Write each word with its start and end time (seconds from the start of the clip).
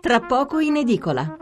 Tra 0.00 0.20
poco 0.20 0.60
in 0.60 0.76
edicola. 0.76 1.36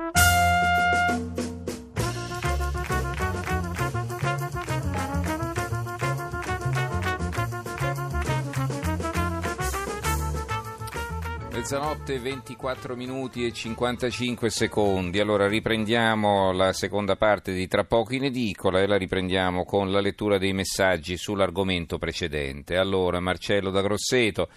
Mezzanotte 11.53 12.19
24 12.19 12.97
minuti 12.97 13.45
e 13.45 13.53
55 13.53 14.49
secondi. 14.49 15.21
Allora 15.21 15.47
riprendiamo 15.47 16.52
la 16.52 16.73
seconda 16.73 17.16
parte 17.16 17.52
di 17.52 17.69
Tra 17.69 17.84
poco 17.84 18.15
in 18.15 18.25
edicola 18.25 18.80
e 18.80 18.87
la 18.87 18.97
riprendiamo 18.97 19.66
con 19.66 19.93
la 19.93 20.01
lettura 20.01 20.38
dei 20.38 20.55
messaggi 20.55 21.19
sull'argomento 21.19 21.98
precedente. 21.98 22.79
Allora, 22.79 23.20
Marcello 23.20 23.70
da 23.70 23.83
Grosseto. 23.83 24.48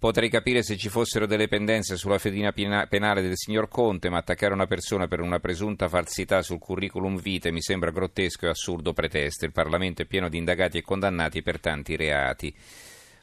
Potrei 0.00 0.30
capire 0.30 0.62
se 0.62 0.78
ci 0.78 0.88
fossero 0.88 1.26
delle 1.26 1.46
pendenze 1.46 1.94
sulla 1.98 2.16
fedina 2.16 2.52
penale 2.52 3.20
del 3.20 3.36
signor 3.36 3.68
Conte, 3.68 4.08
ma 4.08 4.16
attaccare 4.16 4.54
una 4.54 4.66
persona 4.66 5.06
per 5.08 5.20
una 5.20 5.40
presunta 5.40 5.88
falsità 5.88 6.40
sul 6.40 6.58
curriculum 6.58 7.20
vitae 7.20 7.52
mi 7.52 7.60
sembra 7.60 7.90
grottesco 7.90 8.46
e 8.46 8.48
assurdo 8.48 8.94
pretesto. 8.94 9.44
Il 9.44 9.52
Parlamento 9.52 10.00
è 10.00 10.06
pieno 10.06 10.30
di 10.30 10.38
indagati 10.38 10.78
e 10.78 10.82
condannati 10.82 11.42
per 11.42 11.60
tanti 11.60 11.96
reati. 11.96 12.56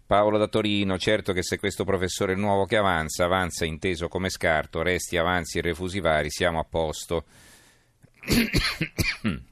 Paolo 0.05 0.37
da 0.37 0.45
Torino, 0.45 0.99
certo 0.99 1.33
che 1.33 1.41
se 1.41 1.57
questo 1.57 1.83
professore 1.83 2.35
nuovo 2.35 2.65
che 2.65 2.77
avanza, 2.77 3.25
avanza 3.25 3.65
inteso 3.65 4.07
come 4.07 4.29
scarto, 4.29 4.83
resti 4.83 5.17
avanzi 5.17 5.57
e 5.57 5.61
refusi 5.61 5.99
vari, 5.99 6.29
siamo 6.29 6.59
a 6.59 6.63
posto. 6.63 7.25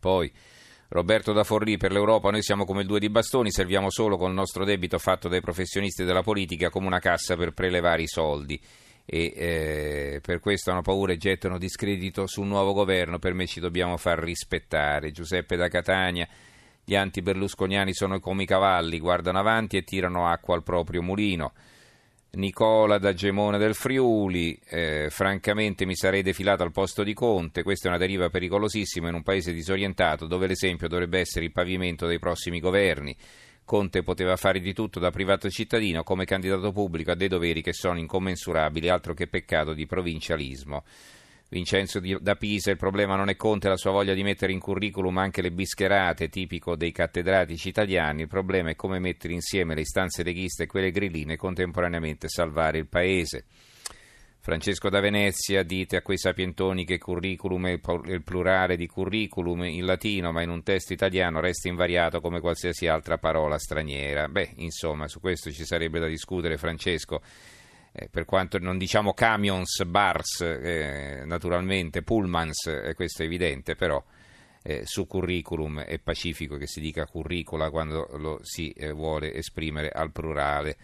Poi 0.00 0.32
Roberto 0.90 1.34
da 1.34 1.44
Forlì, 1.44 1.76
per 1.76 1.92
l'Europa 1.92 2.30
noi 2.30 2.42
siamo 2.42 2.64
come 2.64 2.84
due 2.84 2.98
di 2.98 3.10
bastoni, 3.10 3.50
serviamo 3.50 3.90
solo 3.90 4.16
con 4.16 4.30
il 4.30 4.34
nostro 4.34 4.64
debito 4.64 4.98
fatto 4.98 5.28
dai 5.28 5.42
professionisti 5.42 6.02
della 6.02 6.22
politica 6.22 6.70
come 6.70 6.86
una 6.86 6.98
cassa 6.98 7.36
per 7.36 7.52
prelevare 7.52 8.02
i 8.02 8.06
soldi 8.06 8.58
e 9.04 9.32
eh, 9.36 10.20
per 10.22 10.40
questo 10.40 10.70
hanno 10.70 10.80
paura 10.80 11.12
e 11.12 11.18
gettano 11.18 11.58
discredito 11.58 12.26
sul 12.26 12.46
nuovo 12.46 12.72
governo, 12.72 13.18
per 13.18 13.34
me 13.34 13.46
ci 13.46 13.60
dobbiamo 13.60 13.98
far 13.98 14.18
rispettare. 14.18 15.10
Giuseppe 15.10 15.56
da 15.56 15.68
Catania 15.68 16.26
gli 16.82 16.96
anti-berlusconiani 16.96 17.92
sono 17.92 18.18
come 18.18 18.44
i 18.44 18.46
cavalli, 18.46 18.98
guardano 18.98 19.38
avanti 19.38 19.76
e 19.76 19.84
tirano 19.84 20.26
acqua 20.26 20.54
al 20.54 20.62
proprio 20.62 21.02
mulino. 21.02 21.52
Nicola 22.30 22.98
da 22.98 23.14
Gemone 23.14 23.56
del 23.56 23.74
Friuli, 23.74 24.58
eh, 24.68 25.08
francamente 25.10 25.86
mi 25.86 25.96
sarei 25.96 26.22
defilato 26.22 26.62
al 26.62 26.72
posto 26.72 27.02
di 27.02 27.14
Conte, 27.14 27.62
questa 27.62 27.86
è 27.86 27.90
una 27.90 27.98
deriva 27.98 28.28
pericolosissima 28.28 29.08
in 29.08 29.14
un 29.14 29.22
paese 29.22 29.52
disorientato 29.52 30.26
dove 30.26 30.46
l'esempio 30.46 30.88
dovrebbe 30.88 31.20
essere 31.20 31.46
il 31.46 31.52
pavimento 31.52 32.06
dei 32.06 32.18
prossimi 32.18 32.60
governi. 32.60 33.16
Conte 33.64 34.02
poteva 34.02 34.36
fare 34.36 34.60
di 34.60 34.74
tutto 34.74 35.00
da 35.00 35.10
privato 35.10 35.48
cittadino 35.48 36.02
come 36.02 36.26
candidato 36.26 36.70
pubblico 36.70 37.12
a 37.12 37.14
dei 37.14 37.28
doveri 37.28 37.62
che 37.62 37.72
sono 37.72 37.98
incommensurabili, 37.98 38.88
altro 38.88 39.14
che 39.14 39.26
peccato 39.26 39.72
di 39.72 39.86
provincialismo. 39.86 40.84
Vincenzo 41.50 41.98
da 42.20 42.34
Pisa, 42.34 42.70
il 42.70 42.76
problema 42.76 43.16
non 43.16 43.30
è 43.30 43.36
Conte 43.36 43.68
la 43.68 43.78
sua 43.78 43.90
voglia 43.90 44.12
di 44.12 44.22
mettere 44.22 44.52
in 44.52 44.60
curriculum 44.60 45.16
anche 45.16 45.40
le 45.40 45.50
bischerate, 45.50 46.28
tipico 46.28 46.76
dei 46.76 46.92
cattedratici 46.92 47.68
italiani, 47.68 48.22
il 48.22 48.28
problema 48.28 48.68
è 48.68 48.76
come 48.76 48.98
mettere 48.98 49.32
insieme 49.32 49.74
le 49.74 49.80
istanze 49.80 50.22
leghiste 50.22 50.64
e 50.64 50.66
quelle 50.66 50.90
grilline 50.90 51.32
e 51.32 51.36
contemporaneamente 51.36 52.28
salvare 52.28 52.76
il 52.76 52.86
paese. 52.86 53.46
Francesco 54.40 54.88
da 54.88 55.00
Venezia, 55.00 55.62
dite 55.62 55.96
a 55.96 56.02
quei 56.02 56.16
sapientoni 56.16 56.84
che 56.84 56.98
curriculum 56.98 57.66
è 57.66 57.80
il 58.06 58.22
plurale 58.22 58.76
di 58.76 58.86
curriculum 58.86 59.64
in 59.64 59.84
latino, 59.84 60.32
ma 60.32 60.42
in 60.42 60.50
un 60.50 60.62
testo 60.62 60.92
italiano 60.92 61.40
resta 61.40 61.68
invariato 61.68 62.20
come 62.20 62.40
qualsiasi 62.40 62.86
altra 62.86 63.18
parola 63.18 63.58
straniera. 63.58 64.28
Beh, 64.28 64.52
insomma, 64.56 65.08
su 65.08 65.20
questo 65.20 65.50
ci 65.50 65.64
sarebbe 65.64 65.98
da 65.98 66.06
discutere, 66.06 66.56
Francesco 66.56 67.20
eh, 67.92 68.08
per 68.08 68.24
quanto 68.24 68.58
non 68.58 68.78
diciamo 68.78 69.12
camions, 69.12 69.84
bars, 69.84 70.40
eh, 70.40 71.22
naturalmente, 71.24 72.02
pullmans, 72.02 72.66
eh, 72.66 72.94
questo 72.94 73.22
è 73.22 73.26
evidente, 73.26 73.74
però 73.74 74.02
eh, 74.62 74.82
su 74.84 75.06
curriculum 75.06 75.80
è 75.80 75.98
pacifico 75.98 76.56
che 76.56 76.66
si 76.66 76.80
dica 76.80 77.06
curricula 77.06 77.70
quando 77.70 78.08
lo 78.18 78.40
si 78.42 78.70
eh, 78.70 78.92
vuole 78.92 79.34
esprimere 79.34 79.90
al 79.90 80.12
plurale. 80.12 80.76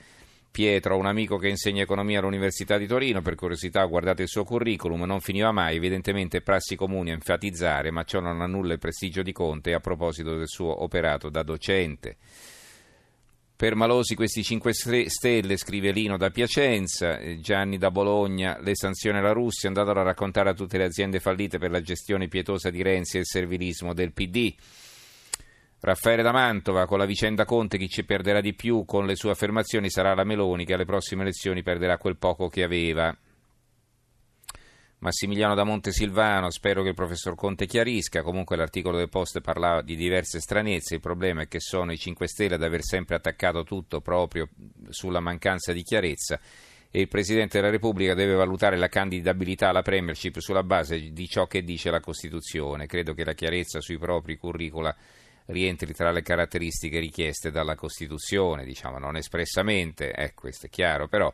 Pietro, 0.50 0.96
un 0.96 1.06
amico 1.06 1.36
che 1.36 1.48
insegna 1.48 1.82
economia 1.82 2.20
all'Università 2.20 2.78
di 2.78 2.86
Torino, 2.86 3.22
per 3.22 3.34
curiosità 3.34 3.84
guardate 3.86 4.22
il 4.22 4.28
suo 4.28 4.44
curriculum, 4.44 5.02
non 5.02 5.18
finiva 5.18 5.50
mai, 5.50 5.74
evidentemente 5.74 6.42
prassi 6.42 6.76
comuni 6.76 7.10
a 7.10 7.14
enfatizzare, 7.14 7.90
ma 7.90 8.04
ciò 8.04 8.20
non 8.20 8.40
annulla 8.40 8.72
il 8.72 8.78
prestigio 8.78 9.22
di 9.22 9.32
Conte 9.32 9.74
a 9.74 9.80
proposito 9.80 10.36
del 10.36 10.46
suo 10.46 10.84
operato 10.84 11.28
da 11.28 11.42
docente. 11.42 12.16
Per 13.56 13.76
Malosi 13.76 14.16
questi 14.16 14.42
5 14.42 14.72
stelle, 15.06 15.56
scrive 15.56 15.92
Lino 15.92 16.16
da 16.16 16.30
Piacenza, 16.30 17.18
eh, 17.18 17.38
Gianni 17.38 17.78
da 17.78 17.92
Bologna, 17.92 18.58
le 18.60 18.74
sanzioni 18.74 19.18
alla 19.18 19.30
Russia, 19.30 19.68
andatelo 19.68 20.00
a 20.00 20.02
raccontare 20.02 20.50
a 20.50 20.54
tutte 20.54 20.76
le 20.76 20.84
aziende 20.84 21.20
fallite 21.20 21.58
per 21.58 21.70
la 21.70 21.80
gestione 21.80 22.26
pietosa 22.26 22.70
di 22.70 22.82
Renzi 22.82 23.16
e 23.16 23.20
il 23.20 23.26
servilismo 23.26 23.94
del 23.94 24.12
PD. 24.12 24.52
Raffaele 25.78 26.22
da 26.22 26.32
Mantova, 26.32 26.86
con 26.86 26.98
la 26.98 27.04
vicenda 27.04 27.44
Conte 27.44 27.78
chi 27.78 27.88
ci 27.88 28.04
perderà 28.04 28.40
di 28.40 28.54
più 28.54 28.84
con 28.84 29.06
le 29.06 29.14
sue 29.14 29.30
affermazioni 29.30 29.88
sarà 29.88 30.14
la 30.14 30.24
Meloni 30.24 30.64
che 30.64 30.74
alle 30.74 30.84
prossime 30.84 31.22
elezioni 31.22 31.62
perderà 31.62 31.96
quel 31.96 32.16
poco 32.16 32.48
che 32.48 32.64
aveva. 32.64 33.16
Massimiliano 35.04 35.54
da 35.54 35.64
Montesilvano, 35.64 36.48
spero 36.48 36.82
che 36.82 36.88
il 36.88 36.94
professor 36.94 37.34
Conte 37.34 37.66
chiarisca, 37.66 38.22
comunque 38.22 38.56
l'articolo 38.56 38.96
del 38.96 39.10
Post 39.10 39.42
parlava 39.42 39.82
di 39.82 39.96
diverse 39.96 40.40
stranezze, 40.40 40.94
il 40.94 41.02
problema 41.02 41.42
è 41.42 41.46
che 41.46 41.60
sono 41.60 41.92
i 41.92 41.98
5 41.98 42.26
Stelle 42.26 42.54
ad 42.54 42.62
aver 42.62 42.82
sempre 42.82 43.14
attaccato 43.14 43.64
tutto 43.64 44.00
proprio 44.00 44.48
sulla 44.88 45.20
mancanza 45.20 45.74
di 45.74 45.82
chiarezza. 45.82 46.40
E 46.90 47.00
il 47.00 47.08
Presidente 47.08 47.58
della 47.58 47.70
Repubblica 47.70 48.14
deve 48.14 48.32
valutare 48.32 48.78
la 48.78 48.88
candidabilità 48.88 49.68
alla 49.68 49.82
Premiership 49.82 50.38
sulla 50.38 50.62
base 50.62 50.98
di 51.12 51.28
ciò 51.28 51.46
che 51.46 51.62
dice 51.62 51.90
la 51.90 52.00
Costituzione. 52.00 52.86
Credo 52.86 53.12
che 53.12 53.26
la 53.26 53.34
chiarezza 53.34 53.82
sui 53.82 53.98
propri 53.98 54.38
curricula 54.38 54.96
rientri 55.46 55.92
tra 55.92 56.12
le 56.12 56.22
caratteristiche 56.22 56.98
richieste 56.98 57.50
dalla 57.50 57.74
Costituzione, 57.74 58.64
diciamo 58.64 58.98
non 58.98 59.16
espressamente, 59.16 60.12
eh, 60.12 60.32
questo 60.32 60.64
è 60.64 60.70
chiaro, 60.70 61.08
però 61.08 61.30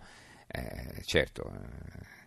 eh, 0.49 1.03
certo... 1.05 1.53
Eh, 1.53 2.20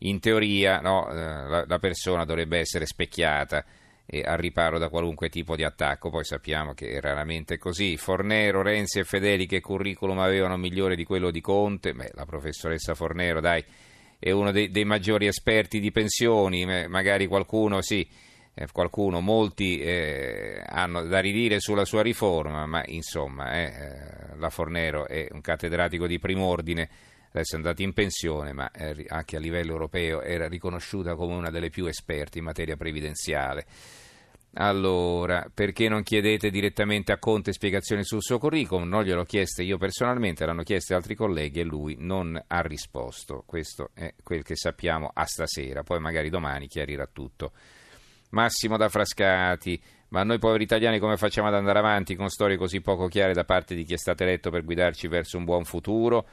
in 0.00 0.20
teoria 0.20 0.80
no, 0.80 1.10
eh, 1.10 1.14
la, 1.14 1.64
la, 1.66 1.78
persona 1.78 2.24
dovrebbe 2.24 2.58
essere 2.58 2.86
specchiata 2.86 3.64
e 4.06 4.22
al 4.22 4.38
riparo 4.38 4.78
da 4.78 4.88
qualunque 4.88 5.28
tipo 5.28 5.54
di 5.54 5.62
attacco, 5.62 6.10
poi 6.10 6.24
sappiamo 6.24 6.74
che 6.74 6.90
è 6.90 7.00
raramente 7.00 7.58
così. 7.58 7.96
Fornero, 7.96 8.62
Renzi 8.62 8.98
e 8.98 9.04
Fedeli 9.04 9.46
che 9.46 9.60
curriculum 9.60 10.18
avevano 10.18 10.56
migliore 10.56 10.96
di 10.96 11.04
quello 11.04 11.30
di 11.30 11.40
Conte? 11.40 11.92
Beh, 11.92 12.10
la 12.14 12.24
professoressa 12.24 12.94
Fornero, 12.94 13.40
dai, 13.40 13.64
è 14.18 14.32
uno 14.32 14.50
dei, 14.50 14.70
dei 14.70 14.84
maggiori 14.84 15.26
esperti 15.26 15.78
di 15.78 15.92
pensioni, 15.92 16.64
magari 16.88 17.26
qualcuno 17.26 17.80
sì, 17.82 18.04
eh, 18.52 18.66
qualcuno, 18.72 19.20
molti 19.20 19.78
eh, 19.78 20.60
hanno 20.66 21.04
da 21.04 21.20
ridire 21.20 21.60
sulla 21.60 21.84
sua 21.84 22.02
riforma, 22.02 22.66
ma 22.66 22.82
insomma 22.86 23.52
eh, 23.52 24.36
la 24.36 24.50
Fornero 24.50 25.06
è 25.06 25.28
un 25.30 25.40
cattedratico 25.40 26.08
di 26.08 26.18
prim'ordine 26.18 26.88
adesso 27.32 27.54
è 27.54 27.58
andata 27.58 27.82
in 27.82 27.92
pensione, 27.92 28.52
ma 28.52 28.70
eh, 28.70 29.04
anche 29.08 29.36
a 29.36 29.40
livello 29.40 29.72
europeo 29.72 30.20
era 30.22 30.48
riconosciuta 30.48 31.14
come 31.14 31.34
una 31.34 31.50
delle 31.50 31.70
più 31.70 31.86
esperte 31.86 32.38
in 32.38 32.44
materia 32.44 32.76
previdenziale. 32.76 33.66
Allora, 34.54 35.48
perché 35.52 35.88
non 35.88 36.02
chiedete 36.02 36.50
direttamente 36.50 37.12
a 37.12 37.18
Conte 37.18 37.52
spiegazioni 37.52 38.02
sul 38.02 38.20
suo 38.20 38.38
curriculum? 38.38 38.88
Non 38.88 39.04
gliel'ho 39.04 39.24
chieste 39.24 39.62
io 39.62 39.78
personalmente, 39.78 40.44
l'hanno 40.44 40.64
chieste 40.64 40.92
altri 40.92 41.14
colleghi 41.14 41.60
e 41.60 41.64
lui 41.64 41.94
non 42.00 42.42
ha 42.48 42.60
risposto. 42.60 43.44
Questo 43.46 43.90
è 43.94 44.12
quel 44.24 44.42
che 44.42 44.56
sappiamo 44.56 45.08
a 45.12 45.24
stasera, 45.24 45.84
poi 45.84 46.00
magari 46.00 46.30
domani 46.30 46.66
chiarirà 46.66 47.06
tutto. 47.06 47.52
Massimo 48.30 48.76
da 48.76 48.88
Frascati, 48.88 49.80
ma 50.08 50.24
noi 50.24 50.40
poveri 50.40 50.64
italiani 50.64 50.98
come 50.98 51.16
facciamo 51.16 51.46
ad 51.46 51.54
andare 51.54 51.78
avanti 51.78 52.16
con 52.16 52.28
storie 52.28 52.56
così 52.56 52.80
poco 52.80 53.06
chiare 53.06 53.32
da 53.32 53.44
parte 53.44 53.76
di 53.76 53.84
chi 53.84 53.94
è 53.94 53.98
stato 53.98 54.24
eletto 54.24 54.50
per 54.50 54.64
guidarci 54.64 55.06
verso 55.06 55.38
un 55.38 55.44
buon 55.44 55.64
futuro? 55.64 56.26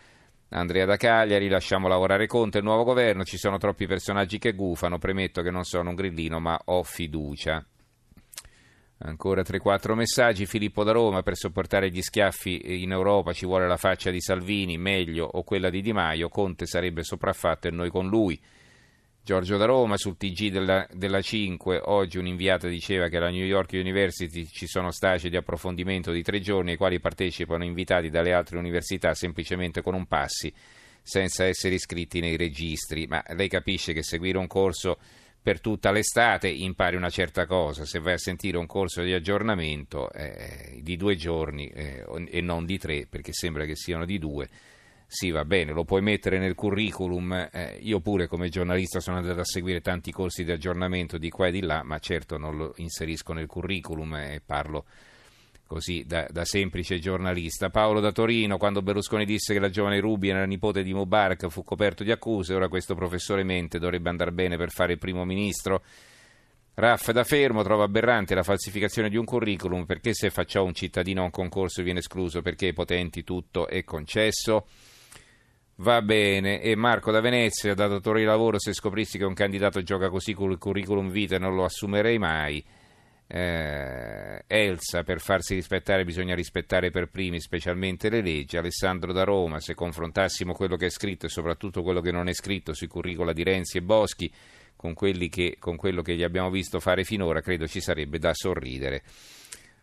Andrea 0.50 0.85
da 0.85 0.96
Cagliari, 0.96 1.50
lasciamo 1.50 1.90
lavorare 1.90 2.26
Conte, 2.26 2.59
il 2.59 2.64
nuovo 2.64 2.85
governo, 2.85 3.26
ci 3.26 3.38
sono 3.38 3.58
troppi 3.58 3.85
personaggi 3.85 4.38
che 4.38 4.53
gufano, 4.53 4.97
premetto 4.97 5.41
che 5.41 5.52
non 5.52 5.64
sono 5.64 5.90
un 5.90 5.96
grillino 5.96 6.40
ma 6.40 6.58
ho 6.66 6.84
fiducia. 6.84 7.66
Ancora 8.99 9.41
3-4 9.41 9.94
messaggi, 9.94 10.46
Filippo 10.46 10.84
da 10.84 10.91
Roma, 10.91 11.22
per 11.22 11.35
sopportare 11.35 11.91
gli 11.91 12.02
schiaffi 12.02 12.82
in 12.82 12.91
Europa 12.91 13.34
ci 13.34 13.46
vuole 13.46 13.67
la 13.67 13.78
faccia 13.78 14.09
di 14.09 14.22
Salvini, 14.22 14.78
meglio, 14.78 15.26
o 15.26 15.44
quella 15.44 15.70
di 15.70 15.82
Di 15.82 15.91
Maio, 15.91 16.29
Conte 16.29 16.66
sarebbe 16.66 17.03
sopraffatto 17.03 17.67
e 17.67 17.72
noi 17.72 17.90
con 17.90 18.08
lui. 18.08 18.41
Giorgio 19.28 19.58
da 19.58 19.66
Roma 19.66 19.97
sul 19.97 20.16
TG 20.16 20.52
della, 20.52 20.88
della, 20.90 21.22
5, 21.22 21.82
oggi 21.84 22.18
un'inviata 22.18 22.70
diceva 22.70 23.09
che 23.09 23.18
alla 23.18 23.29
New 23.29 23.44
York 23.44 23.72
University 23.74 24.46
ci 24.46 24.68
sono 24.68 24.90
stage 24.90 25.29
di 25.29 25.35
approfondimento 25.35 26.14
di 26.14 26.24
tre 26.24 26.40
giorni 26.40 26.72
ai 26.72 26.78
quali 26.78 27.02
partecipano 27.02 27.66
invitati 27.66 28.09
dalle 28.09 28.32
altre 28.32 28.58
università 28.58 29.14
semplicemente 29.14 29.82
con 29.82 29.96
un 29.96 30.06
passi 30.06 30.50
senza 31.02 31.44
essere 31.44 31.76
iscritti 31.76 32.22
nei 32.22 32.38
registri, 32.38 33.06
ma 33.06 33.22
lei 33.35 33.50
capisce 33.50 33.91
che 33.91 34.02
seguire 34.02 34.38
un 34.38 34.47
corso 34.47 34.97
per 35.41 35.59
tutta 35.59 35.91
l'estate 35.91 36.47
impari 36.47 36.96
una 36.96 37.09
certa 37.09 37.46
cosa, 37.46 37.84
se 37.84 38.00
vai 38.00 38.14
a 38.14 38.18
sentire 38.18 38.56
un 38.56 38.66
corso 38.66 39.02
di 39.02 39.12
aggiornamento 39.12 40.09
eh, 40.14 40.80
di 40.82 40.96
due 40.96 41.18
giorni 41.18 41.68
eh, 41.68 42.06
e 42.30 42.40
non 42.40 42.66
di 42.66 42.78
tre, 42.78 43.06
perché 43.09 43.34
sembra 43.34 43.66
che 43.66 43.76
siano 43.76 44.06
di 44.06 44.20
due, 44.20 44.47
sì, 45.09 45.32
va 45.32 45.46
bene, 45.46 45.72
lo 45.72 45.86
puoi 45.86 46.02
mettere 46.02 46.38
nel 46.38 46.54
curriculum. 46.54 47.50
Eh, 47.50 47.80
io 47.82 48.02
pure 48.02 48.28
come 48.28 48.50
giornalista 48.50 49.00
sono 49.00 49.16
andato 49.16 49.40
a 49.40 49.46
seguire 49.46 49.80
tanti 49.80 50.12
corsi 50.12 50.44
di 50.44 50.52
aggiornamento 50.52 51.18
di 51.18 51.30
qua 51.30 51.48
e 51.48 51.52
di 51.52 51.62
là, 51.62 51.82
ma 51.82 51.98
certo 52.00 52.38
non 52.38 52.58
lo 52.58 52.74
inserisco 52.76 53.32
nel 53.32 53.48
curriculum 53.48 54.16
e 54.16 54.42
parlo 54.46 54.84
così 55.66 56.04
da, 56.06 56.28
da, 56.30 56.44
semplice 56.44 57.00
giornalista. 57.00 57.70
Paolo 57.70 58.02
da 58.02 58.12
Torino, 58.12 58.58
quando 58.58 58.82
Berlusconi 58.82 59.24
disse 59.26 59.54
che 59.54 59.59
la 59.59 59.70
giovane 59.70 60.02
Rubi 60.02 60.28
era 60.28 60.46
nipote 60.46 60.84
di 60.84 60.94
Mubarak, 60.94 61.48
fu 61.48 61.64
coperto 61.64 62.04
di 62.04 62.12
accuse, 62.12 62.54
ora 62.54 62.68
questo 62.68 62.94
professore 62.94 63.44
mente 63.44 63.80
dovrebbe 63.80 64.09
andare 64.09 64.34
bene 64.34 64.58
per 64.58 64.72
fare 64.72 64.94
il 64.94 65.00
primo 65.00 65.24
ministro. 65.24 65.84
Raff 66.74 67.12
da 67.12 67.24
fermo 67.24 67.64
trova 67.64 67.86
aberrante 67.86 68.36
la 68.36 68.44
falsificazione 68.44 69.09
di 69.09 69.18
un 69.18 69.26
curriculum 69.26 69.86
perché 69.86 70.14
se 70.14 70.30
facciò 70.30 70.64
un 70.64 70.74
cittadino 70.74 71.22
a 71.22 71.26
un 71.26 71.32
concorso 71.32 71.82
viene 71.82 72.00
escluso 72.00 72.42
perché 72.42 72.68
ai 72.68 72.74
potenti 72.74 73.24
tutto 73.24 73.68
è 73.68 73.84
concesso. 73.86 74.66
Va 75.79 76.02
bene, 76.02 76.59
e 76.59 76.76
Marco 76.76 77.12
da 77.12 77.22
Venezia, 77.22 77.76
da 77.76 77.85
datore 77.88 78.22
di 78.22 78.26
lavoro, 78.26 78.58
se 78.58 78.74
scoprissi 78.74 79.20
che 79.20 79.26
un 79.26 79.35
candidato 79.35 79.84
gioca 79.84 80.09
così 80.09 80.34
con 80.34 80.50
il 80.50 80.58
curriculum 80.58 81.12
vitae 81.12 81.38
non 81.38 81.53
lo 81.53 81.66
assumerei 81.66 82.18
mai. 82.18 82.66
Eh, 83.28 84.44
Elsa, 84.47 85.03
per 85.03 85.20
farsi 85.20 85.53
rispettare 85.53 86.03
bisogna 86.03 86.34
rispettare 86.34 86.90
per 86.90 87.09
primi 87.09 87.40
specialmente 87.40 88.09
le 88.09 88.22
leggi. 88.22 88.58
Alessandro 88.58 89.14
da 89.14 89.24
Roma, 89.24 89.59
se 89.59 89.76
confrontassimo 89.76 90.53
quello 90.53 90.78
che 90.78 90.88
è 90.88 90.90
scritto 90.90 91.28
e 91.28 91.29
soprattutto 91.29 91.84
quello 91.84 92.02
che 92.02 92.12
non 92.12 92.28
è 92.28 92.34
scritto 92.34 92.73
sui 92.73 92.88
curricula 92.88 93.32
di 93.32 93.44
Renzi 93.44 93.78
e 93.78 93.84
Boschi 93.84 94.34
con, 94.76 94.96
che, 94.96 95.58
con 95.59 95.76
quello 95.76 96.02
che 96.02 96.16
gli 96.16 96.23
abbiamo 96.23 96.50
visto 96.50 96.80
fare 96.80 97.03
finora, 97.03 97.41
credo 97.41 97.68
ci 97.68 97.82
sarebbe 97.82 98.18
da 98.18 98.34
sorridere. 98.34 99.03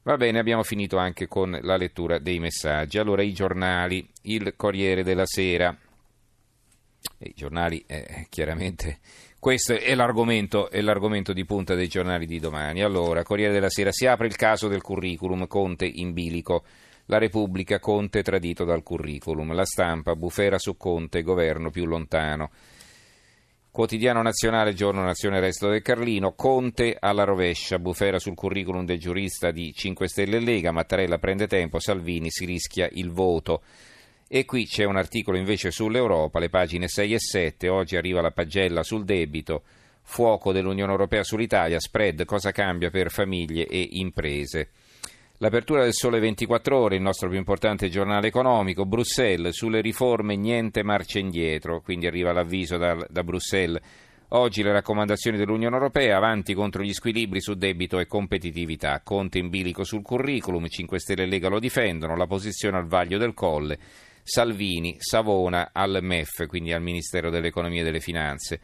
Va 0.02 0.17
bene, 0.17 0.40
abbiamo 0.40 0.64
finito 0.64 0.97
anche 0.97 1.29
con 1.29 1.56
la 1.62 1.76
lettura 1.76 2.19
dei 2.19 2.40
messaggi. 2.40 2.99
Allora, 2.99 3.23
i 3.23 3.32
giornali, 3.32 4.06
il 4.23 4.55
Corriere 4.56 5.05
della 5.05 5.25
Sera. 5.25 5.75
I 7.18 7.32
giornali, 7.34 7.82
eh, 7.86 8.26
chiaramente, 8.28 8.98
questo 9.38 9.74
è 9.74 9.94
l'argomento, 9.94 10.70
è 10.70 10.80
l'argomento, 10.80 11.32
di 11.32 11.44
punta 11.44 11.74
dei 11.74 11.88
giornali 11.88 12.26
di 12.26 12.40
domani. 12.40 12.82
Allora, 12.82 13.22
Corriere 13.22 13.52
della 13.52 13.68
Sera, 13.68 13.92
si 13.92 14.06
apre 14.06 14.26
il 14.26 14.36
caso 14.36 14.68
del 14.68 14.80
curriculum, 14.80 15.46
Conte 15.46 15.84
in 15.84 16.12
bilico. 16.12 16.64
La 17.06 17.18
Repubblica, 17.18 17.78
Conte 17.78 18.22
tradito 18.22 18.64
dal 18.64 18.82
curriculum. 18.82 19.52
La 19.52 19.66
stampa, 19.66 20.16
bufera 20.16 20.58
su 20.58 20.76
Conte, 20.76 21.22
governo 21.22 21.70
più 21.70 21.84
lontano. 21.84 22.50
Quotidiano 23.74 24.22
nazionale, 24.22 24.72
giorno 24.72 25.02
nazione, 25.02 25.40
resto 25.40 25.68
del 25.68 25.82
Carlino, 25.82 26.34
Conte 26.34 26.96
alla 26.98 27.24
rovescia, 27.24 27.80
bufera 27.80 28.20
sul 28.20 28.36
curriculum 28.36 28.84
del 28.84 29.00
giurista 29.00 29.50
di 29.50 29.72
5 29.74 30.06
Stelle 30.06 30.36
e 30.36 30.40
Lega, 30.40 30.70
Mattarella 30.70 31.18
prende 31.18 31.48
tempo, 31.48 31.80
Salvini 31.80 32.30
si 32.30 32.44
rischia 32.44 32.88
il 32.92 33.10
voto. 33.10 33.62
E 34.36 34.44
qui 34.46 34.66
c'è 34.66 34.82
un 34.82 34.96
articolo 34.96 35.36
invece 35.36 35.70
sull'Europa, 35.70 36.40
le 36.40 36.48
pagine 36.48 36.88
6 36.88 37.14
e 37.14 37.20
7, 37.20 37.69
oggi 37.69 37.94
arriva 37.94 38.20
la 38.20 38.32
pagella 38.32 38.82
sul 38.82 39.04
debito, 39.04 39.62
fuoco 40.02 40.50
dell'Unione 40.50 40.90
Europea 40.90 41.22
sull'Italia, 41.22 41.78
spread, 41.78 42.25
cosa 42.25 42.50
cambia 42.50 42.90
per 42.90 43.12
famiglie 43.12 43.64
e 43.69 43.90
imprese. 43.92 44.70
L'apertura 45.36 45.84
del 45.84 45.92
Sole 45.92 46.19
24 46.19 46.76
Ore, 46.76 46.96
il 46.96 47.02
nostro 47.02 47.28
più 47.28 47.38
importante 47.38 47.88
giornale 47.88 48.26
economico, 48.26 48.84
Bruxelles, 48.84 49.54
sulle 49.54 49.81
riforme 49.81 50.34
niente 50.34 50.82
marcia 50.82 51.20
indietro, 51.20 51.80
quindi 51.80 52.08
arriva 52.08 52.32
l'avviso 52.32 52.76
da, 52.76 53.06
da 53.08 53.22
Bruxelles. 53.22 53.80
Oggi 54.30 54.64
le 54.64 54.72
raccomandazioni 54.72 55.37
dell'Unione 55.37 55.76
Europea, 55.76 56.16
avanti 56.16 56.54
contro 56.54 56.82
gli 56.82 56.92
squilibri 56.92 57.40
su 57.40 57.54
debito 57.54 58.00
e 58.00 58.08
competitività. 58.08 59.00
Conte 59.04 59.38
in 59.38 59.48
bilico 59.48 59.84
sul 59.84 60.02
curriculum, 60.02 60.66
5 60.66 60.98
Stelle 60.98 61.22
e 61.22 61.26
Lega 61.26 61.48
lo 61.48 61.60
difendono, 61.60 62.16
la 62.16 62.26
posizione 62.26 62.78
al 62.78 62.87
vaglio 62.87 63.16
del 63.16 63.32
colle. 63.32 63.78
Salvini, 64.25 64.97
Savona 64.99 65.71
al 65.73 65.99
MEF, 66.03 66.47
quindi 66.47 66.73
al 66.73 66.82
Ministero 66.82 67.31
dell'Economia 67.31 67.82
e 67.82 67.85
delle 67.85 68.00
Finanze 68.00 68.61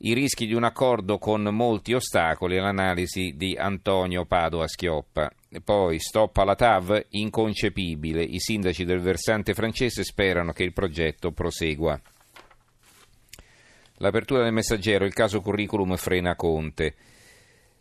i 0.00 0.14
rischi 0.14 0.46
di 0.46 0.54
un 0.54 0.62
accordo 0.62 1.18
con 1.18 1.42
molti 1.42 1.92
ostacoli 1.92 2.56
l'analisi 2.56 3.34
di 3.36 3.56
Antonio 3.56 4.26
Padova 4.26 4.68
Schioppa. 4.68 5.28
Poi 5.64 5.98
stop 5.98 6.36
alla 6.36 6.54
TAV, 6.54 7.06
inconcepibile. 7.10 8.22
I 8.22 8.38
sindaci 8.38 8.84
del 8.84 9.00
versante 9.00 9.54
francese 9.54 10.04
sperano 10.04 10.52
che 10.52 10.62
il 10.62 10.72
progetto 10.72 11.32
prosegua. 11.32 12.00
L'apertura 13.96 14.44
del 14.44 14.52
messaggero, 14.52 15.04
il 15.04 15.14
caso 15.14 15.40
curriculum 15.40 15.96
frena 15.96 16.36
Conte. 16.36 16.94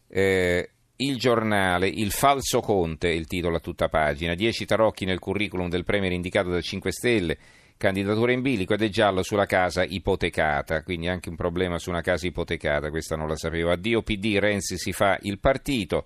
Eh, 0.07 0.69
il 0.97 1.17
giornale, 1.17 1.87
il 1.87 2.11
falso 2.11 2.59
Conte, 2.59 3.09
il 3.09 3.27
titolo 3.27 3.57
a 3.57 3.59
tutta 3.59 3.89
pagina. 3.89 4.33
Dieci 4.33 4.65
tarocchi 4.65 5.05
nel 5.05 5.19
curriculum 5.19 5.69
del 5.69 5.83
premier 5.83 6.11
indicato 6.11 6.49
da 6.49 6.61
5 6.61 6.91
Stelle 6.91 7.37
candidatura 7.77 8.31
in 8.31 8.41
bilico 8.41 8.73
ed 8.73 8.81
è 8.81 8.89
giallo 8.89 9.21
sulla 9.21 9.45
casa 9.45 9.83
ipotecata, 9.83 10.81
quindi 10.81 11.07
anche 11.07 11.29
un 11.29 11.35
problema 11.35 11.77
su 11.77 11.91
una 11.91 12.01
casa 12.01 12.25
ipotecata, 12.25 12.89
questa 12.89 13.15
non 13.15 13.27
la 13.27 13.35
sapevo. 13.35 13.71
Addio 13.71 14.01
PD, 14.01 14.37
Renzi 14.39 14.77
si 14.77 14.91
fa 14.91 15.17
il 15.21 15.37
partito. 15.39 16.05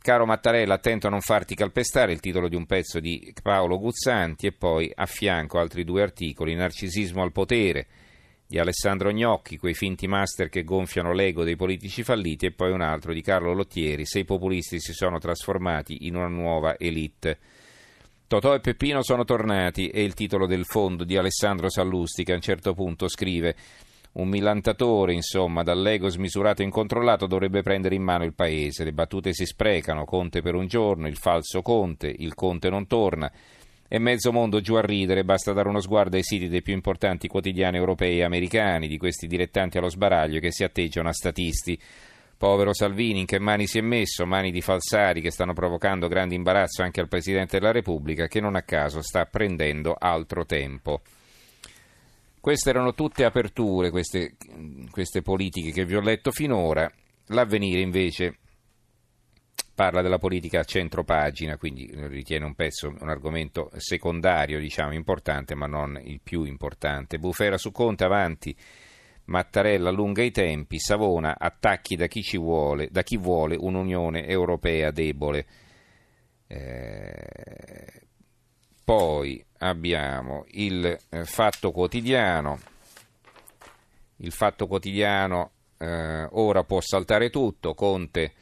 Caro 0.00 0.26
Mattarella, 0.26 0.74
attento 0.74 1.06
a 1.06 1.10
non 1.10 1.20
farti 1.20 1.54
calpestare, 1.54 2.12
il 2.12 2.20
titolo 2.20 2.48
di 2.48 2.54
un 2.54 2.66
pezzo 2.66 3.00
di 3.00 3.32
Paolo 3.42 3.78
Guzzanti 3.78 4.46
e 4.46 4.52
poi 4.52 4.90
a 4.94 5.06
fianco 5.06 5.58
altri 5.58 5.84
due 5.84 6.02
articoli, 6.02 6.54
Narcisismo 6.54 7.22
al 7.22 7.32
potere 7.32 7.86
di 8.50 8.58
Alessandro 8.58 9.12
Gnocchi, 9.12 9.58
quei 9.58 9.74
finti 9.74 10.06
master 10.06 10.48
che 10.48 10.64
gonfiano 10.64 11.12
l'ego 11.12 11.44
dei 11.44 11.54
politici 11.54 12.02
falliti 12.02 12.46
e 12.46 12.52
poi 12.52 12.72
un 12.72 12.80
altro 12.80 13.12
di 13.12 13.20
Carlo 13.20 13.52
Lottieri, 13.52 14.06
se 14.06 14.20
i 14.20 14.24
populisti 14.24 14.80
si 14.80 14.94
sono 14.94 15.18
trasformati 15.18 16.06
in 16.06 16.16
una 16.16 16.28
nuova 16.28 16.78
elite. 16.78 17.38
Totò 18.26 18.54
e 18.54 18.60
Peppino 18.60 19.02
sono 19.02 19.24
tornati 19.24 19.88
è 19.88 19.98
il 19.98 20.14
titolo 20.14 20.46
del 20.46 20.64
fondo 20.64 21.04
di 21.04 21.18
Alessandro 21.18 21.68
Sallusti 21.68 22.24
che 22.24 22.32
a 22.32 22.36
un 22.36 22.40
certo 22.40 22.72
punto 22.72 23.06
scrive 23.06 23.54
un 24.12 24.28
millantatore, 24.28 25.12
insomma, 25.12 25.62
dall'ego 25.62 26.08
smisurato 26.08 26.62
e 26.62 26.64
incontrollato 26.64 27.26
dovrebbe 27.26 27.60
prendere 27.60 27.96
in 27.96 28.02
mano 28.02 28.24
il 28.24 28.32
paese. 28.32 28.82
Le 28.82 28.92
battute 28.92 29.34
si 29.34 29.44
sprecano, 29.44 30.06
Conte 30.06 30.40
per 30.40 30.54
un 30.54 30.66
giorno, 30.66 31.06
il 31.06 31.18
falso 31.18 31.60
Conte, 31.60 32.12
il 32.16 32.32
Conte 32.32 32.70
non 32.70 32.86
torna. 32.86 33.30
E 33.90 33.98
mezzo 33.98 34.32
mondo 34.32 34.60
giù 34.60 34.74
a 34.74 34.82
ridere, 34.82 35.24
basta 35.24 35.54
dare 35.54 35.70
uno 35.70 35.80
sguardo 35.80 36.16
ai 36.16 36.22
siti 36.22 36.48
dei 36.48 36.60
più 36.60 36.74
importanti 36.74 37.26
quotidiani 37.26 37.78
europei 37.78 38.18
e 38.18 38.22
americani, 38.22 38.86
di 38.86 38.98
questi 38.98 39.26
dilettanti 39.26 39.78
allo 39.78 39.88
sbaraglio 39.88 40.40
che 40.40 40.52
si 40.52 40.62
atteggiano 40.62 41.08
a 41.08 41.12
statisti. 41.14 41.80
Povero 42.36 42.74
Salvini, 42.74 43.20
in 43.20 43.26
che 43.26 43.38
mani 43.38 43.66
si 43.66 43.78
è 43.78 43.80
messo? 43.80 44.26
Mani 44.26 44.50
di 44.50 44.60
falsari 44.60 45.22
che 45.22 45.30
stanno 45.30 45.54
provocando 45.54 46.06
grande 46.06 46.34
imbarazzo 46.34 46.82
anche 46.82 47.00
al 47.00 47.08
Presidente 47.08 47.58
della 47.58 47.72
Repubblica, 47.72 48.26
che 48.26 48.40
non 48.40 48.56
a 48.56 48.62
caso 48.62 49.00
sta 49.00 49.24
prendendo 49.24 49.96
altro 49.98 50.44
tempo. 50.44 51.00
Queste 52.40 52.68
erano 52.68 52.92
tutte 52.92 53.24
aperture, 53.24 53.90
queste, 53.90 54.34
queste 54.90 55.22
politiche 55.22 55.72
che 55.72 55.86
vi 55.86 55.96
ho 55.96 56.00
letto 56.00 56.30
finora. 56.30 56.92
L'avvenire 57.28 57.80
invece 57.80 58.36
parla 59.78 60.02
della 60.02 60.18
politica 60.18 60.58
a 60.58 60.64
centro 60.64 61.04
pagina, 61.04 61.56
quindi 61.56 61.88
ritiene 61.94 62.44
un 62.44 62.56
pezzo, 62.56 62.88
un 62.88 63.08
argomento 63.08 63.70
secondario, 63.76 64.58
diciamo, 64.58 64.92
importante, 64.92 65.54
ma 65.54 65.66
non 65.66 66.00
il 66.02 66.20
più 66.20 66.42
importante. 66.42 67.18
Bufera 67.18 67.56
su 67.56 67.70
Conte 67.70 68.02
avanti 68.02 68.56
Mattarella 69.26 69.90
allunga 69.90 70.22
i 70.22 70.32
tempi, 70.32 70.80
Savona 70.80 71.36
attacchi 71.38 71.94
da 71.94 72.06
chi, 72.06 72.24
vuole, 72.38 72.88
da 72.90 73.02
chi 73.02 73.16
vuole 73.18 73.56
un'Unione 73.56 74.26
Europea 74.26 74.90
debole. 74.90 75.46
Eh, 76.48 78.02
poi 78.84 79.44
abbiamo 79.58 80.44
il 80.52 80.84
eh, 81.10 81.24
Fatto 81.24 81.70
Quotidiano. 81.70 82.58
Il 84.16 84.32
Fatto 84.32 84.66
Quotidiano 84.66 85.52
eh, 85.78 86.26
ora 86.30 86.64
può 86.64 86.80
saltare 86.80 87.30
tutto, 87.30 87.74
Conte 87.74 88.32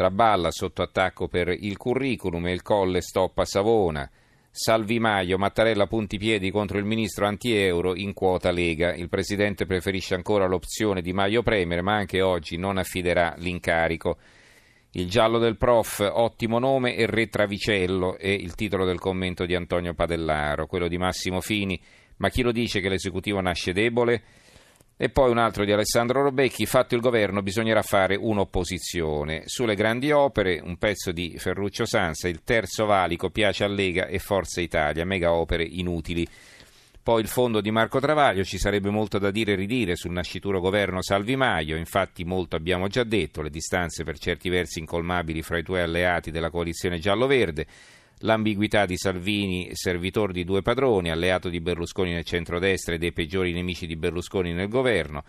traballa 0.00 0.50
sotto 0.50 0.80
attacco 0.80 1.28
per 1.28 1.48
il 1.50 1.76
curriculum 1.76 2.46
e 2.46 2.52
il 2.52 2.62
colle 2.62 3.02
stoppa 3.02 3.44
Savona. 3.44 4.10
Salvi 4.50 4.98
Maio, 4.98 5.36
Mattarella 5.36 5.86
punti 5.86 6.16
piedi 6.16 6.50
contro 6.50 6.78
il 6.78 6.86
ministro 6.86 7.26
anti-euro 7.26 7.94
in 7.94 8.14
quota 8.14 8.50
Lega. 8.50 8.94
Il 8.94 9.10
presidente 9.10 9.66
preferisce 9.66 10.14
ancora 10.14 10.46
l'opzione 10.46 11.02
di 11.02 11.12
Maio 11.12 11.42
Premier, 11.42 11.82
ma 11.82 11.96
anche 11.96 12.22
oggi 12.22 12.56
non 12.56 12.78
affiderà 12.78 13.34
l'incarico. 13.36 14.16
Il 14.92 15.06
giallo 15.06 15.38
del 15.38 15.58
prof, 15.58 15.98
ottimo 16.10 16.58
nome 16.58 16.96
e 16.96 17.04
re 17.04 17.28
Travicello 17.28 18.16
è 18.16 18.28
il 18.28 18.54
titolo 18.54 18.86
del 18.86 18.98
commento 18.98 19.44
di 19.44 19.54
Antonio 19.54 19.92
Padellaro, 19.92 20.66
quello 20.66 20.88
di 20.88 20.96
Massimo 20.96 21.42
Fini. 21.42 21.78
Ma 22.16 22.30
chi 22.30 22.40
lo 22.40 22.52
dice 22.52 22.80
che 22.80 22.88
l'esecutivo 22.88 23.38
nasce 23.42 23.74
debole? 23.74 24.22
E 25.02 25.08
poi 25.08 25.30
un 25.30 25.38
altro 25.38 25.64
di 25.64 25.72
Alessandro 25.72 26.20
Robecchi, 26.20 26.66
fatto 26.66 26.94
il 26.94 27.00
governo 27.00 27.40
bisognerà 27.40 27.80
fare 27.80 28.16
un'opposizione. 28.16 29.44
Sulle 29.46 29.74
grandi 29.74 30.10
opere, 30.10 30.60
un 30.62 30.76
pezzo 30.76 31.10
di 31.10 31.38
Ferruccio 31.38 31.86
Sansa, 31.86 32.28
il 32.28 32.42
terzo 32.44 32.84
valico 32.84 33.30
piace 33.30 33.64
a 33.64 33.66
Lega 33.66 34.08
e 34.08 34.18
Forza 34.18 34.60
Italia, 34.60 35.06
mega 35.06 35.32
opere 35.32 35.64
inutili. 35.64 36.28
Poi 37.02 37.22
il 37.22 37.28
fondo 37.28 37.62
di 37.62 37.70
Marco 37.70 37.98
Travaglio, 37.98 38.44
ci 38.44 38.58
sarebbe 38.58 38.90
molto 38.90 39.16
da 39.16 39.30
dire 39.30 39.52
e 39.52 39.56
ridire 39.56 39.96
sul 39.96 40.12
nascituro 40.12 40.60
governo 40.60 41.00
Salvi 41.00 41.34
Maio, 41.34 41.78
infatti 41.78 42.22
molto 42.26 42.56
abbiamo 42.56 42.86
già 42.88 43.02
detto, 43.02 43.40
le 43.40 43.48
distanze 43.48 44.04
per 44.04 44.18
certi 44.18 44.50
versi 44.50 44.80
incolmabili 44.80 45.40
fra 45.40 45.56
i 45.56 45.62
due 45.62 45.80
alleati 45.80 46.30
della 46.30 46.50
coalizione 46.50 46.98
giallo-verde. 46.98 47.66
L'ambiguità 48.24 48.84
di 48.84 48.98
Salvini, 48.98 49.70
servitore 49.72 50.34
di 50.34 50.44
due 50.44 50.60
padroni, 50.60 51.10
alleato 51.10 51.48
di 51.48 51.58
Berlusconi 51.58 52.12
nel 52.12 52.24
centrodestra 52.24 52.94
e 52.94 52.98
dei 52.98 53.12
peggiori 53.12 53.54
nemici 53.54 53.86
di 53.86 53.96
Berlusconi 53.96 54.52
nel 54.52 54.68
governo. 54.68 55.24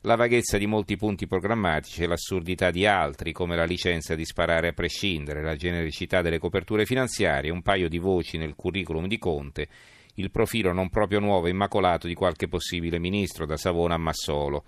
La 0.00 0.16
vaghezza 0.16 0.58
di 0.58 0.66
molti 0.66 0.96
punti 0.96 1.28
programmatici 1.28 2.02
e 2.02 2.08
l'assurdità 2.08 2.72
di 2.72 2.84
altri, 2.84 3.30
come 3.30 3.54
la 3.54 3.64
licenza 3.64 4.16
di 4.16 4.24
sparare 4.24 4.68
a 4.68 4.72
prescindere, 4.72 5.40
la 5.40 5.54
genericità 5.54 6.20
delle 6.20 6.40
coperture 6.40 6.84
finanziarie, 6.84 7.52
un 7.52 7.62
paio 7.62 7.88
di 7.88 7.98
voci 7.98 8.38
nel 8.38 8.56
curriculum 8.56 9.06
di 9.06 9.18
Conte, 9.18 9.68
il 10.14 10.32
profilo 10.32 10.72
non 10.72 10.90
proprio 10.90 11.20
nuovo 11.20 11.46
e 11.46 11.50
immacolato 11.50 12.08
di 12.08 12.14
qualche 12.14 12.48
possibile 12.48 12.98
ministro, 12.98 13.46
da 13.46 13.56
Savona 13.56 13.94
a 13.94 13.98
Massolo. 13.98 14.64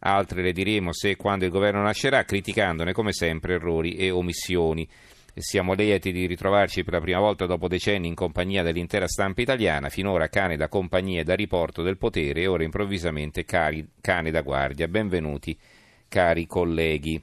Altre 0.00 0.42
le 0.42 0.52
diremo 0.52 0.92
se 0.92 1.08
e 1.08 1.16
quando 1.16 1.46
il 1.46 1.50
governo 1.50 1.80
nascerà, 1.80 2.24
criticandone 2.24 2.92
come 2.92 3.14
sempre 3.14 3.54
errori 3.54 3.94
e 3.94 4.10
omissioni. 4.10 4.86
Siamo 5.38 5.74
lieti 5.74 6.12
di 6.12 6.24
ritrovarci 6.24 6.82
per 6.82 6.94
la 6.94 7.00
prima 7.00 7.18
volta 7.18 7.44
dopo 7.44 7.68
decenni 7.68 8.08
in 8.08 8.14
compagnia 8.14 8.62
dell'intera 8.62 9.06
stampa 9.06 9.42
italiana, 9.42 9.90
finora 9.90 10.28
cane 10.28 10.56
da 10.56 10.70
compagnia 10.70 11.20
e 11.20 11.24
da 11.24 11.34
riporto 11.34 11.82
del 11.82 11.98
potere 11.98 12.40
e 12.40 12.46
ora 12.46 12.64
improvvisamente 12.64 13.44
cari, 13.44 13.86
cane 14.00 14.30
da 14.30 14.40
guardia. 14.40 14.88
Benvenuti, 14.88 15.54
cari 16.08 16.46
colleghi. 16.46 17.22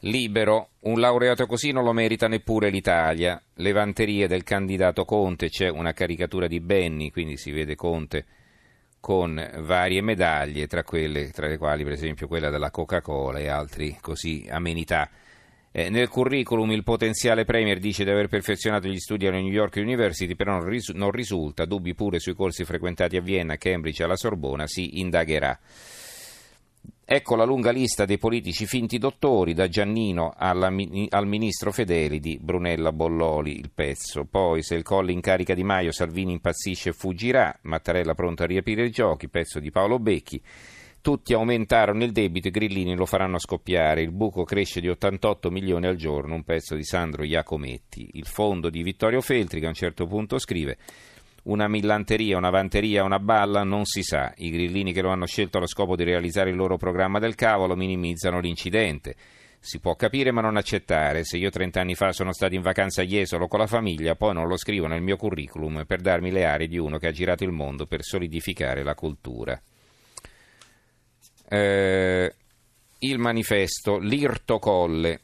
Libero, 0.00 0.72
un 0.80 1.00
laureato 1.00 1.46
così 1.46 1.72
non 1.72 1.84
lo 1.84 1.94
merita 1.94 2.28
neppure 2.28 2.68
l'Italia. 2.68 3.42
Le 3.54 3.72
vanterie 3.72 4.28
del 4.28 4.42
candidato 4.42 5.06
Conte, 5.06 5.48
c'è 5.48 5.70
una 5.70 5.94
caricatura 5.94 6.46
di 6.46 6.60
Benny, 6.60 7.10
quindi 7.10 7.38
si 7.38 7.50
vede 7.50 7.76
Conte 7.76 8.26
con 9.00 9.42
varie 9.60 10.02
medaglie, 10.02 10.66
tra, 10.66 10.84
quelle, 10.84 11.30
tra 11.30 11.48
le 11.48 11.56
quali 11.56 11.82
per 11.82 11.92
esempio 11.92 12.26
quella 12.26 12.50
della 12.50 12.70
Coca-Cola 12.70 13.38
e 13.38 13.48
altre 13.48 13.96
così 14.02 14.46
amenità. 14.50 15.08
Eh, 15.76 15.90
nel 15.90 16.06
curriculum 16.06 16.70
il 16.70 16.84
potenziale 16.84 17.44
Premier 17.44 17.80
dice 17.80 18.04
di 18.04 18.10
aver 18.10 18.28
perfezionato 18.28 18.86
gli 18.86 19.00
studi 19.00 19.26
alla 19.26 19.40
New 19.40 19.50
York 19.50 19.74
University, 19.74 20.36
però 20.36 20.52
non, 20.52 20.68
ris- 20.68 20.90
non 20.90 21.10
risulta, 21.10 21.64
dubbi 21.64 21.96
pure 21.96 22.20
sui 22.20 22.36
corsi 22.36 22.64
frequentati 22.64 23.16
a 23.16 23.20
Vienna, 23.20 23.56
Cambridge 23.56 24.00
e 24.00 24.04
alla 24.04 24.14
Sorbona, 24.14 24.68
si 24.68 25.00
indagherà. 25.00 25.58
Ecco 27.04 27.34
la 27.34 27.42
lunga 27.42 27.72
lista 27.72 28.04
dei 28.04 28.18
politici 28.18 28.66
finti 28.66 28.98
dottori, 28.98 29.52
da 29.52 29.66
Giannino 29.66 30.32
alla, 30.36 30.72
al 31.08 31.26
ministro 31.26 31.72
Fedeli 31.72 32.20
di 32.20 32.38
Brunella 32.40 32.92
Bolloli, 32.92 33.58
il 33.58 33.72
pezzo. 33.74 34.26
Poi, 34.26 34.62
se 34.62 34.76
il 34.76 34.84
colle 34.84 35.10
in 35.10 35.20
carica 35.20 35.54
di 35.54 35.64
Maio, 35.64 35.90
Salvini 35.90 36.34
impazzisce 36.34 36.90
e 36.90 36.92
fuggirà, 36.92 37.52
Mattarella 37.62 38.14
pronto 38.14 38.44
a 38.44 38.46
riaprire 38.46 38.86
i 38.86 38.90
giochi, 38.92 39.28
pezzo 39.28 39.58
di 39.58 39.72
Paolo 39.72 39.98
Becchi. 39.98 40.40
Tutti 41.04 41.34
aumentarono 41.34 42.02
il 42.02 42.12
debito, 42.12 42.48
i 42.48 42.50
grillini 42.50 42.96
lo 42.96 43.04
faranno 43.04 43.38
scoppiare, 43.38 44.00
il 44.00 44.10
buco 44.10 44.42
cresce 44.44 44.80
di 44.80 44.88
88 44.88 45.50
milioni 45.50 45.86
al 45.86 45.96
giorno, 45.96 46.34
un 46.34 46.44
pezzo 46.44 46.74
di 46.74 46.82
Sandro 46.82 47.24
Iacometti. 47.24 48.12
Il 48.14 48.24
fondo 48.24 48.70
di 48.70 48.82
Vittorio 48.82 49.20
Feltri 49.20 49.60
che 49.60 49.66
a 49.66 49.68
un 49.68 49.74
certo 49.74 50.06
punto 50.06 50.38
scrive 50.38 50.78
una 51.42 51.68
millanteria, 51.68 52.38
una 52.38 52.48
vanteria, 52.48 53.04
una 53.04 53.18
balla, 53.18 53.64
non 53.64 53.84
si 53.84 54.02
sa. 54.02 54.32
I 54.34 54.48
grillini 54.48 54.94
che 54.94 55.02
lo 55.02 55.10
hanno 55.10 55.26
scelto 55.26 55.58
allo 55.58 55.66
scopo 55.66 55.94
di 55.94 56.04
realizzare 56.04 56.48
il 56.48 56.56
loro 56.56 56.78
programma 56.78 57.18
del 57.18 57.34
cavolo 57.34 57.76
minimizzano 57.76 58.40
l'incidente. 58.40 59.14
Si 59.58 59.80
può 59.80 59.96
capire 59.96 60.30
ma 60.30 60.40
non 60.40 60.56
accettare. 60.56 61.22
Se 61.24 61.36
io 61.36 61.50
30 61.50 61.82
anni 61.82 61.94
fa 61.94 62.12
sono 62.12 62.32
stato 62.32 62.54
in 62.54 62.62
vacanza 62.62 63.02
a 63.02 63.04
Jesolo 63.04 63.46
con 63.46 63.58
la 63.58 63.66
famiglia, 63.66 64.16
poi 64.16 64.32
non 64.32 64.48
lo 64.48 64.56
scrivo 64.56 64.86
nel 64.86 65.02
mio 65.02 65.18
curriculum 65.18 65.84
per 65.86 66.00
darmi 66.00 66.30
le 66.30 66.46
aree 66.46 66.66
di 66.66 66.78
uno 66.78 66.96
che 66.96 67.08
ha 67.08 67.12
girato 67.12 67.44
il 67.44 67.52
mondo 67.52 67.84
per 67.84 68.02
solidificare 68.02 68.82
la 68.82 68.94
cultura 68.94 69.60
eh, 71.48 72.34
il 72.98 73.18
manifesto, 73.18 73.98
l'Irto 73.98 74.58
Colle, 74.58 75.20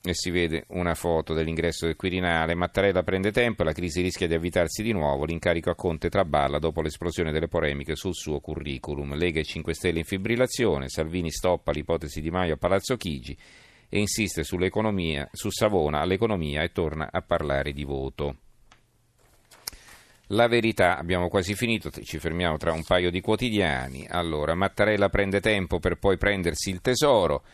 e 0.00 0.14
si 0.14 0.30
vede 0.30 0.64
una 0.68 0.94
foto 0.94 1.34
dell'ingresso 1.34 1.86
del 1.86 1.96
Quirinale. 1.96 2.54
Mattarella 2.54 3.02
prende 3.02 3.32
tempo, 3.32 3.64
la 3.64 3.72
crisi 3.72 4.00
rischia 4.00 4.26
di 4.26 4.34
avvitarsi 4.34 4.82
di 4.82 4.92
nuovo, 4.92 5.24
l'incarico 5.24 5.70
a 5.70 5.74
Conte 5.74 6.08
traballa 6.08 6.58
dopo 6.58 6.80
l'esplosione 6.80 7.32
delle 7.32 7.48
polemiche 7.48 7.96
sul 7.96 8.14
suo 8.14 8.40
curriculum. 8.40 9.14
Lega 9.16 9.40
e 9.40 9.44
5 9.44 9.74
Stelle 9.74 9.98
in 9.98 10.04
fibrillazione, 10.04 10.88
Salvini 10.88 11.30
stoppa 11.30 11.72
l'ipotesi 11.72 12.20
di 12.20 12.30
Maio 12.30 12.54
a 12.54 12.58
Palazzo 12.58 12.96
Chigi 12.96 13.36
e 13.90 13.98
insiste 13.98 14.44
su 14.44 14.56
Savona 15.50 16.00
all'economia 16.00 16.62
e 16.62 16.72
torna 16.72 17.08
a 17.10 17.22
parlare 17.22 17.72
di 17.72 17.84
voto. 17.84 18.36
La 20.32 20.46
verità, 20.46 20.98
abbiamo 20.98 21.28
quasi 21.28 21.54
finito, 21.54 21.90
ci 21.90 22.18
fermiamo 22.18 22.58
tra 22.58 22.72
un 22.72 22.84
paio 22.84 23.10
di 23.10 23.22
quotidiani. 23.22 24.06
Allora, 24.08 24.54
Mattarella 24.54 25.08
prende 25.08 25.40
tempo 25.40 25.78
per 25.78 25.96
poi 25.96 26.18
prendersi 26.18 26.68
il 26.68 26.82
tesoro. 26.82 27.44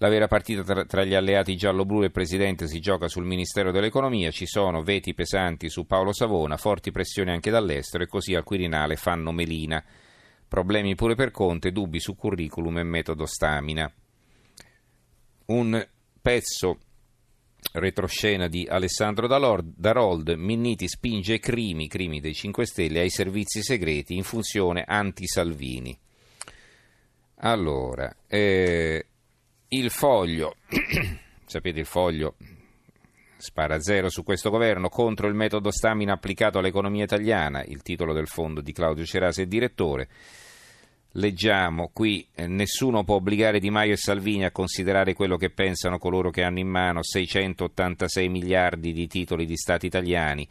La 0.00 0.08
vera 0.08 0.28
partita 0.28 0.84
tra, 0.84 1.04
gli 1.04 1.14
alleati 1.14 1.56
giallo-blu 1.56 2.04
e 2.04 2.10
Presidente 2.10 2.68
si 2.68 2.80
gioca 2.80 3.08
sul 3.08 3.24
Ministero 3.24 3.72
dell'Economia, 3.72 4.30
ci 4.30 4.46
sono 4.46 4.82
veti 4.82 5.14
pesanti 5.14 5.70
su 5.70 5.86
Paolo 5.86 6.12
Savona, 6.12 6.56
forti 6.56 6.92
pressioni 6.92 7.30
anche 7.30 7.50
dall'estero 7.50 8.04
e 8.04 8.06
così 8.06 8.34
al 8.34 8.44
Quirinale 8.44 8.96
fanno 8.96 9.32
melina. 9.32 9.82
Problemi 10.46 10.94
pure 10.94 11.14
per 11.14 11.30
Conte, 11.30 11.72
dubbi 11.72 11.98
su 11.98 12.14
curriculum 12.14 12.78
e 12.78 12.82
metodo 12.82 13.24
stamina. 13.26 13.90
Un 15.46 15.88
pezzo 16.20 16.78
retroscena 17.72 18.48
di 18.48 18.66
Alessandro 18.68 19.26
Darold, 19.26 20.30
Minniti 20.30 20.88
spinge 20.88 21.38
crimi, 21.38 21.88
crimi 21.88 22.20
dei 22.20 22.34
5 22.34 22.66
Stelle, 22.66 23.00
ai 23.00 23.10
servizi 23.10 23.62
segreti 23.62 24.14
in 24.14 24.22
funzione 24.22 24.84
anti-Salvini. 24.86 25.98
Allora, 27.40 28.14
eh, 28.26 29.06
il 29.68 29.90
foglio, 29.90 30.56
sapete 31.46 31.80
il 31.80 31.86
foglio 31.86 32.34
spara 33.38 33.78
zero 33.80 34.08
su 34.08 34.24
questo 34.24 34.50
governo 34.50 34.88
contro 34.88 35.28
il 35.28 35.34
metodo 35.34 35.70
stamina 35.70 36.12
applicato 36.12 36.58
all'economia 36.58 37.04
italiana, 37.04 37.62
il 37.62 37.82
titolo 37.82 38.12
del 38.12 38.26
fondo 38.26 38.60
di 38.60 38.72
Claudio 38.72 39.04
Cerasi 39.04 39.42
è 39.42 39.46
direttore. 39.46 40.08
Leggiamo 41.18 41.90
qui, 41.92 42.24
eh, 42.32 42.46
nessuno 42.46 43.02
può 43.02 43.16
obbligare 43.16 43.58
Di 43.58 43.70
Maio 43.70 43.94
e 43.94 43.96
Salvini 43.96 44.44
a 44.44 44.52
considerare 44.52 45.14
quello 45.14 45.36
che 45.36 45.50
pensano 45.50 45.98
coloro 45.98 46.30
che 46.30 46.44
hanno 46.44 46.60
in 46.60 46.68
mano 46.68 47.02
686 47.02 48.28
miliardi 48.28 48.92
di 48.92 49.08
titoli 49.08 49.44
di 49.44 49.56
Stati 49.56 49.86
italiani, 49.86 50.46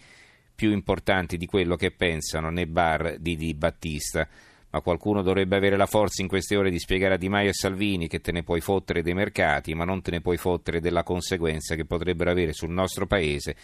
più 0.53 0.71
importanti 0.71 1.37
di 1.37 1.45
quello 1.45 1.77
che 1.77 1.91
pensano 1.91 2.49
nei 2.49 2.65
bar 2.65 3.15
di 3.17 3.37
Di 3.37 3.53
Battista. 3.53 4.27
Ma 4.71 4.81
qualcuno 4.81 5.21
dovrebbe 5.21 5.55
avere 5.55 5.77
la 5.77 5.85
forza 5.85 6.21
in 6.21 6.27
queste 6.27 6.57
ore 6.57 6.69
di 6.69 6.79
spiegare 6.79 7.13
a 7.13 7.17
Di 7.17 7.29
Maio 7.29 7.51
e 7.51 7.53
Salvini 7.53 8.09
che 8.09 8.19
te 8.19 8.33
ne 8.33 8.43
puoi 8.43 8.59
fottere 8.59 9.01
dei 9.01 9.13
mercati, 9.13 9.73
ma 9.73 9.85
non 9.85 10.01
te 10.01 10.11
ne 10.11 10.19
puoi 10.19 10.35
fottere 10.35 10.81
della 10.81 11.03
conseguenza 11.03 11.75
che 11.75 11.85
potrebbero 11.85 12.29
avere 12.29 12.51
sul 12.51 12.71
nostro 12.71 13.07
paese 13.07 13.55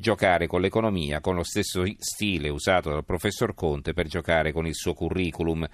giocare 0.00 0.46
con 0.46 0.60
l'economia 0.60 1.20
con 1.20 1.34
lo 1.34 1.42
stesso 1.42 1.82
stile 1.98 2.50
usato 2.50 2.88
dal 2.88 3.04
professor 3.04 3.52
Conte 3.52 3.94
per 3.94 4.06
giocare 4.06 4.52
con 4.52 4.64
il 4.64 4.76
suo 4.76 4.94
curriculum 4.94 5.66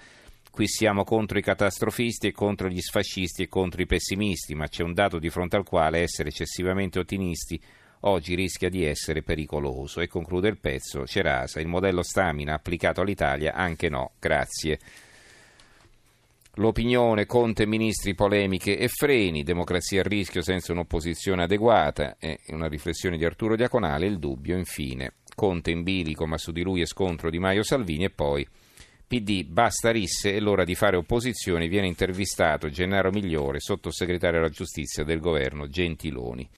Qui 0.55 0.69
siamo 0.69 1.03
contro 1.03 1.37
i 1.37 1.41
catastrofisti 1.41 2.27
e 2.27 2.31
contro 2.31 2.69
gli 2.69 2.79
sfascisti 2.79 3.43
e 3.43 3.49
contro 3.49 3.81
i 3.81 3.85
pessimisti, 3.85 4.55
ma 4.55 4.69
c'è 4.69 4.83
un 4.83 4.93
dato 4.93 5.19
di 5.19 5.29
fronte 5.29 5.57
al 5.57 5.65
quale 5.65 5.99
essere 5.99 6.29
eccessivamente 6.29 6.97
ottimisti 6.97 7.61
oggi 8.03 8.35
rischia 8.35 8.69
di 8.69 8.85
essere 8.85 9.21
pericoloso. 9.21 9.99
E 9.99 10.07
conclude 10.07 10.47
il 10.47 10.57
pezzo 10.57 11.05
Cerasa, 11.05 11.59
il 11.59 11.67
modello 11.67 12.03
stamina 12.03 12.53
applicato 12.53 13.01
all'Italia, 13.01 13.53
anche 13.53 13.89
no, 13.89 14.13
grazie. 14.17 14.79
L'opinione, 16.53 17.25
Conte, 17.25 17.65
ministri, 17.65 18.15
polemiche 18.15 18.77
e 18.77 18.87
freni, 18.87 19.43
democrazia 19.43 19.99
a 19.99 20.07
rischio 20.07 20.41
senza 20.41 20.71
un'opposizione 20.71 21.43
adeguata 21.43 22.15
e 22.17 22.39
una 22.51 22.69
riflessione 22.69 23.17
di 23.17 23.25
Arturo 23.25 23.57
Diaconale, 23.57 24.05
il 24.05 24.19
dubbio 24.19 24.55
infine. 24.55 25.15
Conte 25.35 25.71
in 25.71 25.83
bilico, 25.83 26.25
ma 26.25 26.37
su 26.37 26.53
di 26.53 26.63
lui 26.63 26.79
è 26.79 26.85
scontro 26.85 27.29
di 27.29 27.39
Maio 27.39 27.61
Salvini 27.63 28.05
e 28.05 28.09
poi 28.09 28.47
PD 29.07 29.45
basta 29.45 29.91
risse, 29.91 30.33
è 30.33 30.39
l'ora 30.39 30.63
di 30.63 30.73
fare 30.73 30.97
opposizione, 30.97 31.67
viene 31.67 31.87
intervistato 31.87 32.69
Gennaro 32.69 33.11
Migliore, 33.11 33.59
sottosegretario 33.59 34.39
alla 34.39 34.49
giustizia 34.49 35.03
del 35.03 35.19
governo 35.19 35.67
Gentiloni. 35.67 36.49